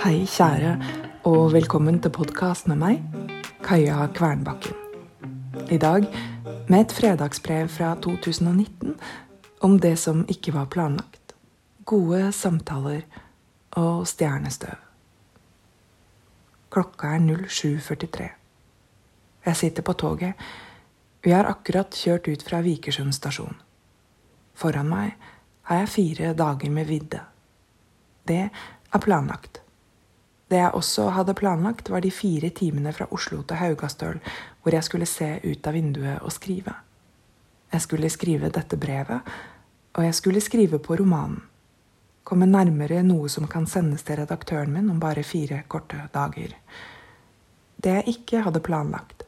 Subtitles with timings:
[0.00, 0.78] Hei, kjære,
[1.28, 3.02] og velkommen til podkast med meg,
[3.60, 4.72] Kaja Kvernbakken.
[5.68, 6.06] I dag
[6.72, 8.94] med et fredagsbrev fra 2019
[9.60, 11.34] om det som ikke var planlagt.
[11.84, 13.04] Gode samtaler
[13.76, 14.80] og stjernestøv.
[16.72, 18.32] Klokka er 07.43.
[19.46, 20.32] Jeg sitter på toget.
[21.20, 23.60] Vi har akkurat kjørt ut fra Vikersund stasjon.
[24.54, 25.18] Foran meg
[25.68, 27.20] har jeg fire dager med vidde.
[28.24, 29.60] Det er planlagt.
[30.50, 34.18] Det jeg også hadde planlagt, var de fire timene fra Oslo til Haugastøl,
[34.62, 36.74] hvor jeg skulle se ut av vinduet og skrive.
[37.70, 39.30] Jeg skulle skrive dette brevet,
[39.94, 41.44] og jeg skulle skrive på romanen.
[42.26, 46.52] Komme nærmere noe som kan sendes til redaktøren min om bare fire korte dager.
[47.80, 49.24] Det jeg ikke hadde planlagt,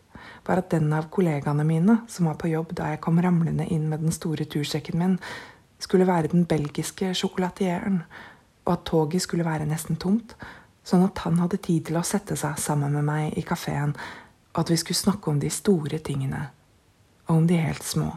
[0.47, 3.89] var at den av kollegaene mine som var på jobb da jeg kom ramlende inn
[3.91, 5.17] med den store tursekken min,
[5.79, 8.03] skulle være den belgiske sjokolatieren,
[8.67, 10.37] og at toget skulle være nesten tomt,
[10.87, 13.95] sånn at han hadde tid til å sette seg sammen med meg i kafeen,
[14.53, 16.49] og at vi skulle snakke om de store tingene,
[17.29, 18.11] og om de helt små.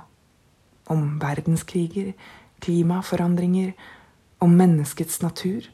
[0.91, 2.13] Om verdenskriger,
[2.61, 3.73] klimaforandringer,
[4.43, 5.69] om menneskets natur,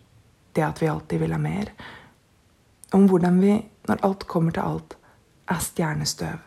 [0.53, 1.71] det at vi alltid vil ha mer.
[2.93, 3.55] Om hvordan vi,
[3.87, 4.97] når alt kommer til alt,
[5.51, 6.39] er stjernestøv.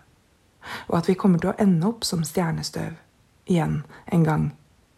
[0.89, 2.95] Og at vi kommer til å ende opp som stjernestøv
[3.51, 4.47] igjen en gang,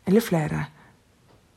[0.07, 0.67] eller flere.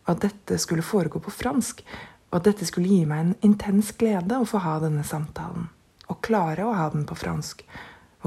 [0.05, 1.83] Og at dette skulle foregå på fransk,
[2.29, 5.69] og at dette skulle gi meg en intens glede å få ha denne samtalen.
[6.09, 7.63] Og klare å ha den på fransk.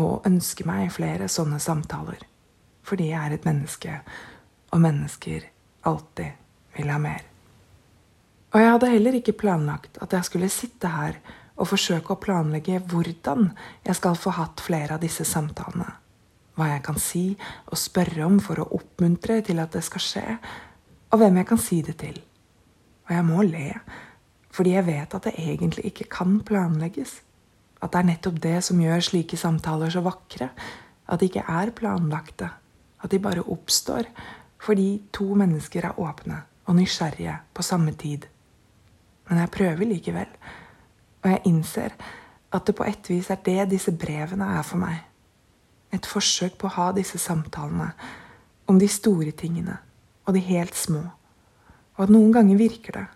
[0.00, 2.22] Og ønske meg flere sånne samtaler.
[2.82, 3.98] Fordi jeg er et menneske,
[4.72, 5.46] og mennesker
[5.86, 6.32] alltid
[6.76, 7.22] vil ha mer.
[8.52, 11.20] Og jeg hadde heller ikke planlagt at jeg skulle sitte her
[11.56, 13.52] og forsøke å planlegge hvordan
[13.86, 15.88] jeg skal få hatt flere av disse samtalene.
[16.56, 17.24] Hva jeg kan si
[17.70, 20.26] og spørre om for å oppmuntre til at det skal skje,
[21.12, 22.18] og hvem jeg kan si det til.
[23.08, 23.68] Og jeg må le,
[24.52, 27.20] fordi jeg vet at det egentlig ikke kan planlegges.
[27.82, 30.52] At det er nettopp det som gjør slike samtaler så vakre.
[31.08, 32.50] At de ikke er planlagte.
[33.02, 34.06] At de bare oppstår
[34.62, 36.36] fordi to mennesker er åpne
[36.70, 38.28] og nysgjerrige på samme tid.
[39.28, 40.28] Men jeg prøver likevel.
[41.22, 41.96] Og jeg innser
[42.52, 45.00] at det på et vis er det disse brevene er for meg.
[45.92, 47.90] Et forsøk på å ha disse samtalene
[48.70, 49.78] om de store tingene
[50.26, 51.02] og de helt små.
[51.96, 53.06] Og at noen ganger virker det.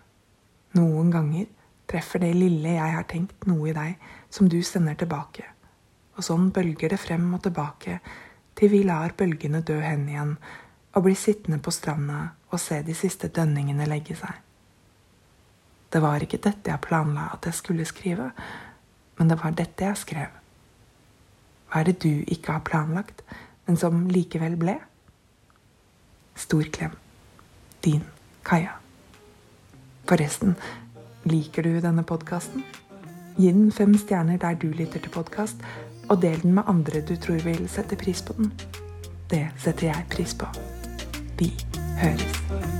[0.77, 1.47] Noen ganger
[1.89, 5.45] treffer det lille jeg har tenkt, noe i deg som du sender tilbake.
[6.17, 7.99] Og sånn bølger det frem og tilbake
[8.57, 10.33] til vi lar bølgene dø hen igjen
[10.97, 14.33] og blir sittende på stranda og se de siste dønningene legge seg.
[15.93, 18.31] Det var ikke dette jeg planla at jeg skulle skrive,
[19.17, 20.33] men det var dette jeg skrev.
[21.67, 23.23] Hva er det du ikke har planlagt,
[23.67, 24.77] men som likevel ble?
[26.37, 26.93] Stor klem.
[27.83, 28.03] Din
[28.47, 28.71] Kaja.
[30.07, 30.55] Forresten,
[31.27, 32.63] liker du denne podkasten?
[33.35, 35.59] Gi den fem stjerner der du lytter til podkast,
[36.07, 38.53] og del den med andre du tror vil sette pris på den.
[39.27, 40.47] Det setter jeg pris på.
[41.37, 41.51] Vi
[41.99, 42.76] høres.